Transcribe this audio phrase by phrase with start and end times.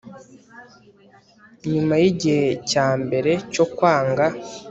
[1.71, 4.25] Nyuma yigihe cyambere cyo kwanga